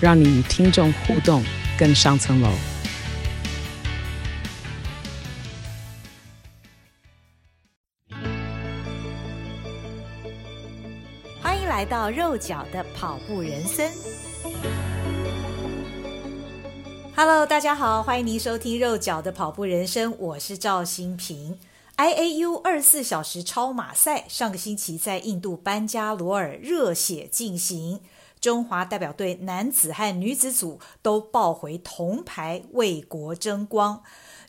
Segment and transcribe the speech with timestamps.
[0.00, 1.42] 让你与听众互动
[1.76, 2.48] 更上层楼。
[11.42, 13.90] 欢迎来到肉脚的跑步人生
[17.16, 21.58] ，Hello，大家好，欢迎您收听肉脚的跑步人生，我是赵新平。
[21.96, 27.98] IAU 二十四小时超马赛上个星期在印度班加罗尔热血进行，
[28.40, 34.02] 中华代表队男子和女子组都抱回铜牌，为国争光。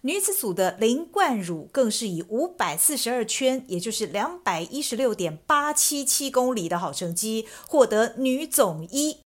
[0.04, 9.18] 女子组的林冠儒更是以五百四十二圈，也就是两百一十六点八七七公里的好成绩，获得女总一。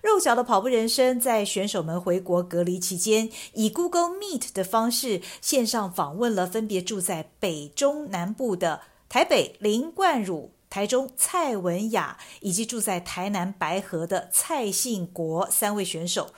[0.00, 8.80] 肉脚的跑步人生在选手们回国隔离期间，以 Google Meet 的方式线上访问了分别住在北中南部的
[9.10, 16.32] 台北林冠儒、台中蔡文雅，以及住在台南白河的蔡信国三位选手。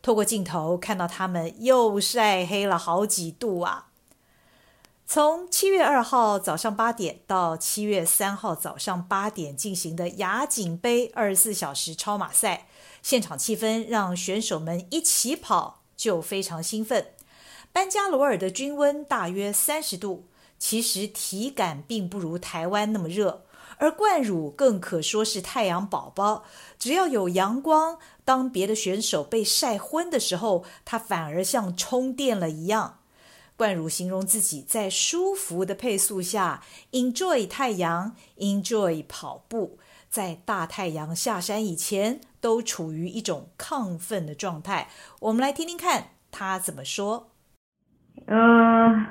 [0.00, 3.88] 透过镜头看到他们又晒黑了好几度啊！
[5.04, 12.68] 从七月二号早上八点到七月三号早上八点进行的亚锦杯二十四小时超马赛，
[13.02, 17.08] 现场气氛让选手们一起跑就非常兴奋。
[17.72, 20.28] 班加罗尔的均温大约三十度，
[20.60, 23.42] 其实体感并不如台湾那么热。
[23.80, 26.44] 而冠儒更可说是太阳宝宝，
[26.78, 32.98] 只要有阳光，当别的选手被晒昏的时候，他反而像充电了一样。
[33.56, 39.78] 冠儒形容自己在舒服的配速下，enjoy 太阳，enjoy 跑步，
[40.10, 44.90] 在大太阳下山以前，都处于一种亢奋的状态。
[45.20, 47.30] 我们来听听看他怎么说。
[48.26, 49.06] 嗯、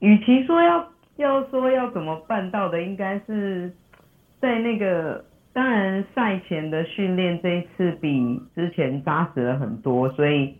[0.00, 0.93] 与其说要。
[1.16, 3.72] 要说要怎么办到的，应该是
[4.40, 10.56] 在那个，当然赛前的训练这一次比之前扎实了很多，所以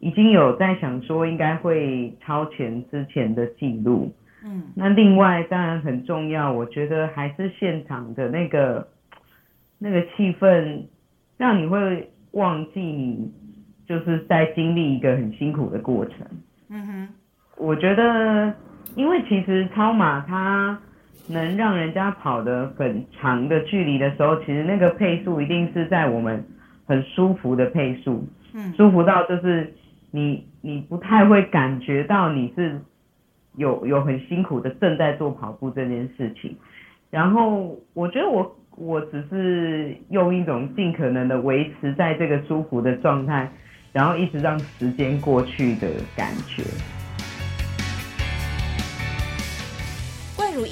[0.00, 4.12] 已经有在想说应该会超前之前的记录。
[4.44, 8.88] 嗯，那另外当然很重要，我觉得还是现场的那个
[9.78, 10.82] 那个气氛，
[11.38, 13.32] 让你会忘记你
[13.86, 16.26] 就是在经历一个很辛苦的过程。
[16.70, 17.08] 嗯哼，
[17.56, 18.52] 我觉得。
[18.94, 20.78] 因为其实超马它
[21.28, 26.44] 能让人家跑的很长的距离的时候，其实那个配速一定是在我们
[26.84, 29.72] 很舒服的配速，嗯，舒服到就是
[30.10, 32.80] 你你不太会感觉到你是
[33.56, 36.56] 有有很辛苦的正在做跑步这件事情。
[37.10, 43.48] 然后我觉得我我只是用一种尽可能的维持在这个舒服的状态，
[43.92, 46.62] 然后一直让时间过去的感觉。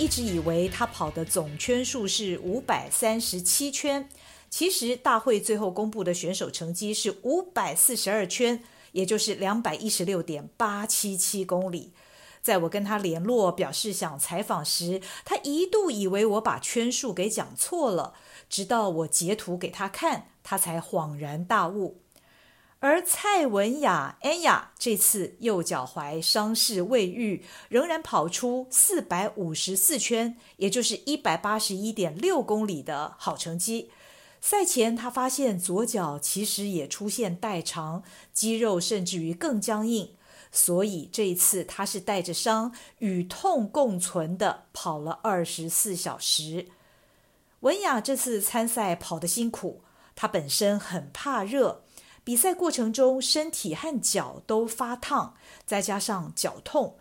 [0.00, 4.08] 一直以为他跑的总圈数是五百三十七圈，
[4.48, 11.92] 其实大会最后公布的选手成绩是五百四十二圈，也就是两百一十六点八七七公里。
[12.40, 18.14] 在我跟他联络表示想采访时，他一度以为我把圈数给讲错了，
[18.48, 22.00] 直到我截图给他看，他才恍然大悟。
[22.80, 33.90] 而蔡文雅、安雅这次右脚踝伤势未愈，仍然跑出四百五十四圈，也就是一百八十一点六公里的好成绩。
[34.40, 38.02] 赛前他发现左脚其实也出现代偿，
[38.32, 40.14] 肌肉甚至于更僵硬，
[40.50, 46.68] 所以这一次他是带着伤与痛共存的跑了二十四小时。
[47.60, 49.82] 文雅这次参赛跑得辛苦，
[50.16, 51.82] 他本身很怕热。
[52.22, 55.34] 比赛过程中，身体和脚都发烫，
[55.64, 56.96] 再加上脚痛，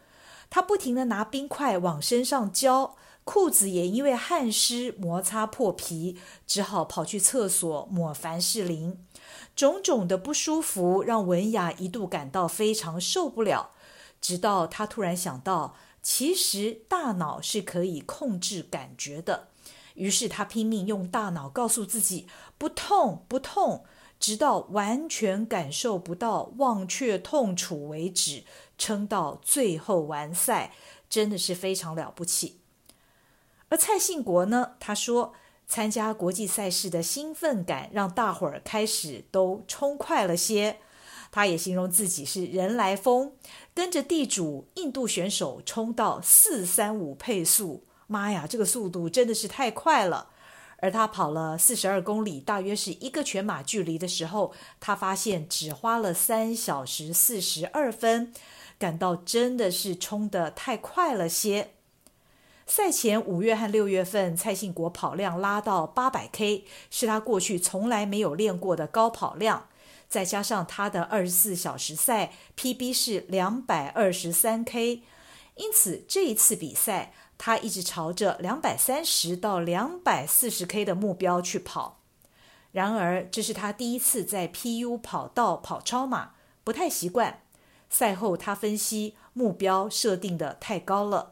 [0.49, 6.17] 他不停地拿冰块往身上浇，裤子也因为汗湿摩擦破皮，
[6.47, 8.97] 只好跑去厕所抹凡士林。
[9.55, 13.71] 种种的不舒服让文雅一度感到非常受不了，
[14.21, 19.49] 直到他突然想到，其实大脑是可以控制感觉的，
[19.95, 22.25] 于是他拼命用大脑告诉自己，
[22.57, 23.83] 不痛，不痛。
[24.19, 28.43] 直到完全感受不到忘却痛楚为止，
[28.77, 30.73] 撑到最后完赛，
[31.09, 32.59] 真的是非常了不起。
[33.69, 34.75] 而蔡信国呢？
[34.79, 35.33] 他说，
[35.67, 40.79] 参加国际赛事的兴奋感让大伙儿开始都冲快了些。
[41.31, 43.33] 他也形容自己是人来疯，
[43.75, 50.31] 跟着地主印度选手冲到四三五配速，妈呀，这个速度真的是太快了！
[50.81, 58.33] 而他跑了四十二公里，大约是一个全马距离的时候，他发现只花了三小时四十二分，
[58.77, 61.71] 感到真的是冲得太快了些。
[62.65, 69.67] 赛前五月和六月份，蔡信国跑量拉到八百 K，是他过去从来没有练过的高跑量。
[70.07, 75.03] 再加上他的二十四小时赛 PB 是两百二十三 K，
[75.55, 81.97] 因此这一次比赛他一直朝着两百三十到两百四十 K 的目标去跑。
[82.71, 86.33] 然而，这是他第一次在 PU 跑道跑超马，
[86.63, 87.41] 不太习惯。
[87.89, 91.31] 赛后他分析目标设定的太高了。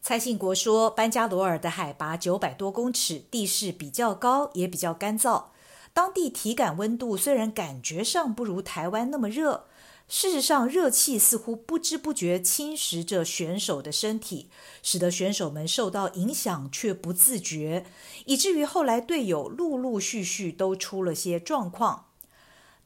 [0.00, 5.46] 蔡信国说，班加罗尔的海拔九百多公尺，地势比较高，也比较干燥。
[5.92, 9.64] 当地体感温度虽然感觉上不如台湾那么热，
[10.08, 14.48] 事实上热气似乎不知不觉侵蚀着选手的身体，
[14.82, 17.84] 使得选手们受到影响却不自觉，
[18.24, 22.06] 以至于后来队友陆陆续续都出了些状况。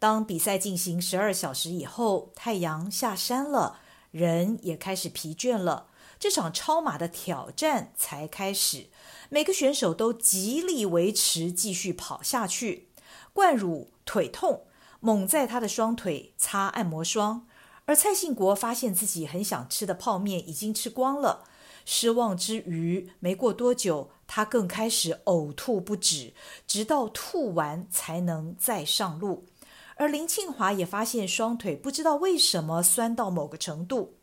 [0.01, 3.79] 当比赛进行十二小时以后，太阳下山了，
[4.11, 5.87] 人也开始疲倦了，
[6.19, 8.89] 这场超马的挑战才开始，
[9.29, 12.89] 每个选手都极力维持继续跑下去。
[13.33, 14.65] 冠儒腿痛，
[15.05, 17.49] 猛在他的双腿擦按摩霜，
[17.87, 21.43] 而蔡信国发现自己很想吃的泡面已经吃光了，
[21.85, 26.35] 失望之余，没过多久，他更开始呕吐不止，
[26.69, 29.47] 直到吐完才能再上路。
[29.97, 34.15] 而林庆华也发现双腿不知道为什么酸到某个程度。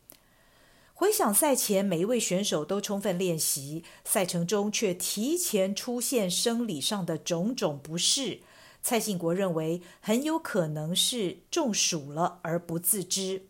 [0.94, 8.40] 回想赛前每一位选手都充分练习，赛程中却提前出现生理上的种种不适。
[8.82, 13.44] 蔡信国认为很有可能是中暑了而不自知。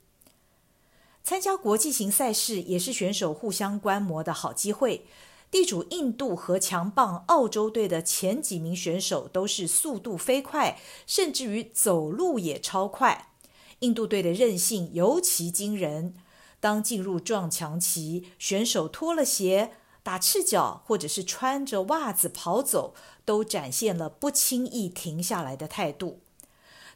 [1.24, 5.06] 参加国际型赛事也是选手互相观摩的好机会。
[5.52, 13.34] 地主印度和强棒澳洲队的前几名选手都是速度飞快，甚至于走路也超快。
[13.80, 16.14] 印度队的韧性尤其惊人。
[16.60, 19.72] 当进入撞墙期，选手脱了鞋，
[20.10, 22.96] 打赤脚或者是穿着袜子跑走，
[23.26, 26.22] 都展现了不轻易停下来的态度。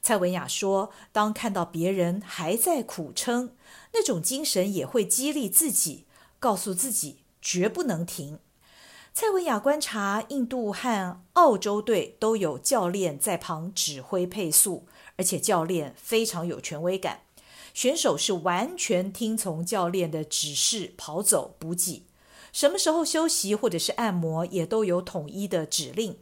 [0.01, 3.55] 蔡文雅说：“当看到别人还在苦撑，
[3.93, 6.07] 那种精神也会激励自己，
[6.39, 8.39] 告诉自己绝不能停。”
[9.13, 14.87] 蔡文雅观察，印度和澳洲队都有教练在旁指挥配速，
[15.17, 17.21] 而且教练非常有权威感，
[17.75, 22.07] 选手是完全听从教练的指示跑走补给。
[22.53, 26.19] 什么时候休息或者是按摩，也都有统一的指令。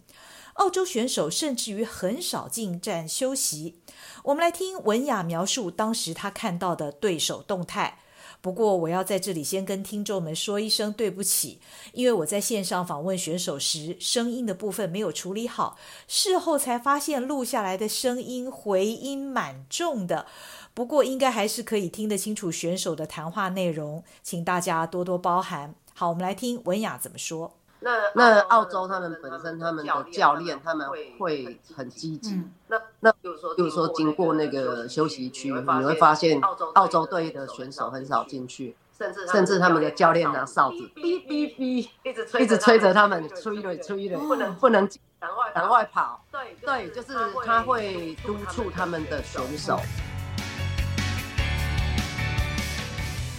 [0.53, 3.79] 澳洲选手甚至于很少进站休息。
[4.23, 7.99] 我们来听文雅描述当时他看到的对手动态。
[8.41, 11.59] 不过，我要在这里先跟听众们说一声对不起，
[11.93, 20.25] 因为我在线上访问选手时，声音的部分没有处理好，事后才发现录下来的声音回音蛮重的。
[20.73, 25.75] 不过，应该还是可以听得清楚选手的谈话内容，请大家多多包涵。
[25.93, 27.53] 好，我们来听文雅怎么说。
[27.83, 32.35] 那那澳洲他们本身他们的教练他们会很积极。
[32.35, 36.39] 嗯、那那比如说，比如说经过那个休息区，你会发现
[36.75, 44.87] 澳洲队的选手很少进去，甚至甚至他们的教练拿哨子，哔哔哔，一直一直催着他们催了催了，不能不能
[45.19, 46.23] 赶快赶快跑。
[46.31, 49.79] 对对，就是他会督促他们的选手。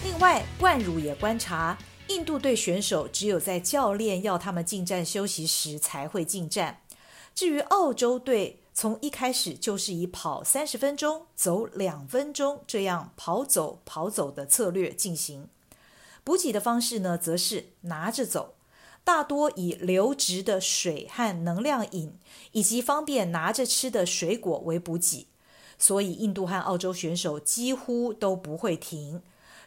[0.03, 1.77] 另外，冠儒也观察。
[2.07, 6.81] 印度队选手只有在教练要他们进站休息时才会进站。
[7.33, 15.47] 至于澳洲队，从一开始就是以跑三十分钟、走两分钟这样跑走跑走的策略进行。
[16.23, 18.55] 补给的方式呢，则是拿着走，
[19.03, 22.17] 大多以流质的水和能量饮，
[22.51, 25.27] 以及方便拿着吃的水果为补给。
[25.77, 29.21] 所以，印度和澳洲选手几乎都不会停。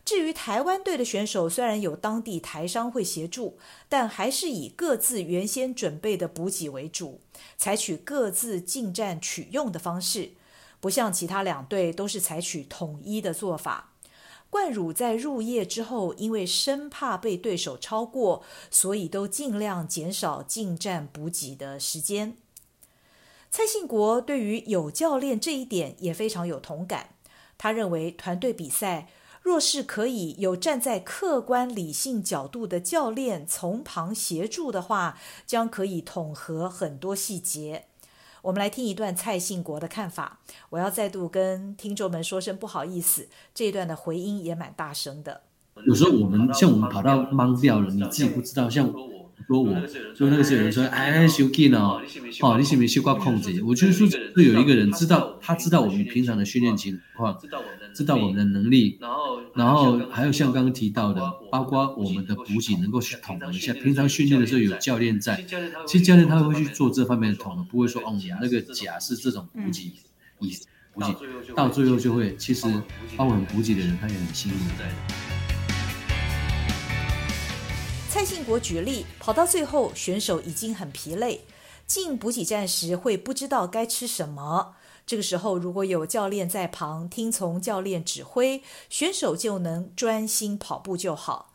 [0.06, 3.58] 至于台湾队的选手，虽然有当地台商会协助，
[3.88, 7.20] 但还是以各自原先准备的补给为主，
[7.58, 10.30] 采取各自进站取用的方式，
[10.78, 13.94] 不像其他两队都是采取统一的做法。
[14.48, 22.36] 冠儒在入夜之后，因为生怕被对手超过，所以都尽量减少进站补给的时间。
[23.50, 27.16] 蔡信国对于有教练这一点也非常有同感，
[27.58, 29.08] 他认为团队比赛。
[29.46, 37.84] 若是可以有站在客观理性角度的教练从旁协助的话，将可以统合很多细节。
[38.42, 40.40] 我们来听一段蔡信国的看法。
[40.70, 45.42] 我要再度跟听众们说声不好意思，这一段的回音也蛮大声的。
[45.86, 48.92] 有时候我们像我们跑到懵掉了，你自己不知道，像。
[49.46, 49.74] 说我，
[50.14, 51.78] 就那个时候有人说，哎，修 K 呢？
[52.40, 53.62] 哦，你是不是习惯控制？
[53.62, 57.38] 我就是说，是有一个人知道，他知道我们平常的训练情况，
[57.94, 63.72] 知道我们的能力，然后，然后还有像刚刚提到的，包括我们的补给能够去统合一下。
[63.72, 65.44] 平常训练的时候有教练在，
[65.86, 69.92] 其实教练他会去做这方面的统合，不会说哦，那个甲是这种补给，
[70.40, 70.52] 以
[70.92, 71.14] 补给
[71.54, 72.66] 到最后就会，其实
[73.16, 75.35] 帮我们补给的人他也很辛苦在。
[78.16, 81.44] 蔡信国举例，跑到最后，选手已经很疲累，
[81.86, 84.74] 进补给站时会不知道该吃什么。
[85.06, 91.52] 这个时候，如果有教练在旁听从教练指挥，选手就能专心跑步就好。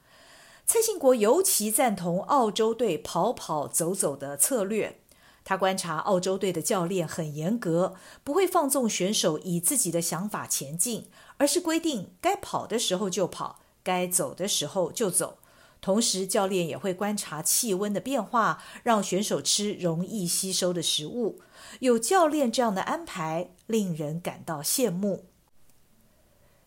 [0.68, 5.00] 蔡信国尤其赞同澳洲队跑跑走走的策略。
[5.44, 15.40] 他观察澳洲队的教练很严格，不会放纵选手以自己的想法前进，而是规定该跑的时候就跑，该走的时候就走。
[15.82, 21.42] 同时，教练也会观察气温的变化，让选手吃容易吸收的食物。
[21.80, 25.26] 有教练这样的安排，令人感到羡慕。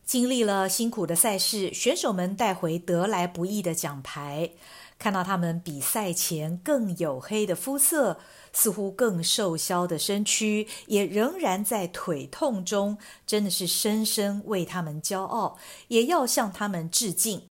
[0.05, 4.51] 经历了辛苦的赛事，选手们带回得来不易的奖牌。
[4.99, 8.19] 看到他们比赛前更黝黑的肤色，
[8.53, 15.57] 似乎更瘦削的身躯，也仍然在腿痛中，真的是深深为他们骄傲，
[15.89, 17.47] 也要向他们致敬。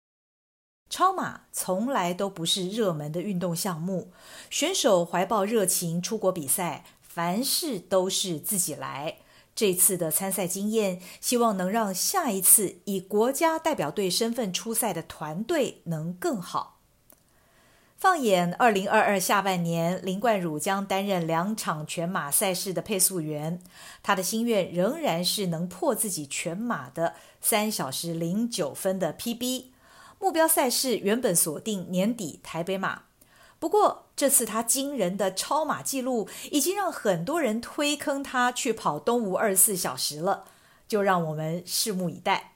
[0.91, 4.11] 超马从来都不是热门的运动项目，
[4.49, 9.15] 选手怀抱热情出国比赛，凡事都是自己来。
[9.55, 16.79] 这次的参赛经验，希望能让下一次以国家代表队身份出赛的团队能更好。
[17.97, 23.61] 放眼二零二二下半年，林冠儒将担任两场全马赛事的配速员，
[24.03, 29.70] 他的心愿仍然是能破自己全马的三小时零九分的 PB。
[30.21, 33.05] 目标赛事原本锁定年底台北马，
[33.57, 40.45] 不过这次他惊人的超马纪录已经让很多人推坑他去跑东吴二十四小时了，
[40.87, 42.53] 就让我们拭目以待。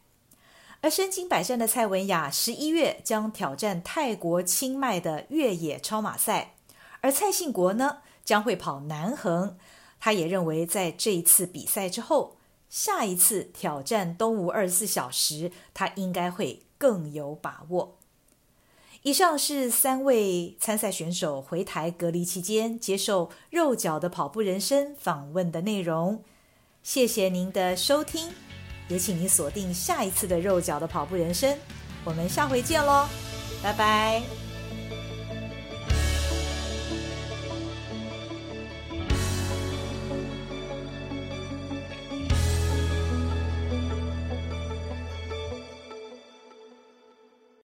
[0.82, 6.54] 而身经百战的蔡文雅十一月将挑战泰国清迈的越野超马赛，
[7.02, 9.58] 而蔡信国呢将会跑南横。
[10.00, 12.38] 他也认为在这一次比赛之后，
[12.70, 16.62] 下一次挑战东吴二十四小时，他应该会。
[16.78, 17.98] 更有把握。
[19.04, 26.24] 以上是三位参赛选手回台隔离期间接受肉脚的跑步人生访问的内容。
[26.82, 28.32] 谢谢您的收听，
[28.88, 31.56] 也请您锁定下一次的肉脚的跑步人生。
[32.04, 33.08] 我们下回见喽，
[33.62, 34.45] 拜拜。